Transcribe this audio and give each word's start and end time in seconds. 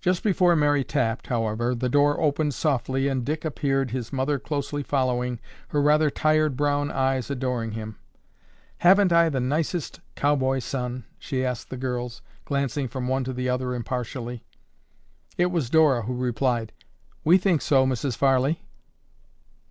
Just 0.00 0.22
before 0.22 0.56
Mary 0.56 0.82
tapped, 0.84 1.26
however, 1.26 1.74
the 1.74 1.90
door 1.90 2.18
opened 2.18 2.54
softly 2.54 3.08
and 3.08 3.26
Dick 3.26 3.44
appeared, 3.44 3.90
his 3.90 4.10
mother 4.10 4.38
closely 4.38 4.82
following, 4.82 5.38
her 5.68 5.82
rather 5.82 6.08
tired 6.08 6.56
brown 6.56 6.90
eyes 6.90 7.28
adoring 7.28 7.72
him. 7.72 7.98
"Haven't 8.78 9.12
I 9.12 9.28
the 9.28 9.40
nicest 9.40 10.00
cowboy 10.16 10.60
son?" 10.60 11.04
she 11.18 11.44
asked 11.44 11.68
the 11.68 11.76
girls, 11.76 12.22
glancing 12.46 12.88
from 12.88 13.06
one 13.06 13.22
to 13.24 13.34
the 13.34 13.50
other 13.50 13.74
impartially. 13.74 14.42
It 15.36 15.50
was 15.50 15.68
Dora 15.68 16.04
who 16.04 16.14
replied, 16.14 16.72
"We 17.22 17.36
think 17.36 17.60
so, 17.60 17.84
Mrs. 17.84 18.16
Farley." 18.16 18.64